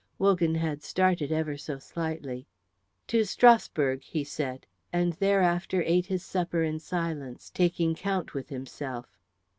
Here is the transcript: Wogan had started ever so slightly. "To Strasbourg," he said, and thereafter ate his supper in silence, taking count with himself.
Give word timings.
Wogan 0.17 0.55
had 0.55 0.81
started 0.81 1.31
ever 1.31 1.55
so 1.57 1.77
slightly. 1.77 2.47
"To 3.05 3.23
Strasbourg," 3.23 4.01
he 4.01 4.23
said, 4.23 4.65
and 4.91 5.13
thereafter 5.13 5.83
ate 5.85 6.07
his 6.07 6.23
supper 6.25 6.63
in 6.63 6.79
silence, 6.79 7.51
taking 7.51 7.93
count 7.93 8.33
with 8.33 8.49
himself. 8.49 9.19